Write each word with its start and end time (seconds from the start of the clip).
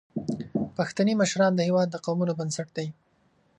پښتني 0.77 1.13
مشران 1.21 1.51
د 1.55 1.61
هیواد 1.67 1.87
د 1.91 1.95
قومونو 2.05 2.33
بنسټ 2.39 2.67
دي. 2.77 2.87